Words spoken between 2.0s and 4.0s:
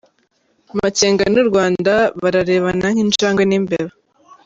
bararebana nk’injangwe n’imbeba”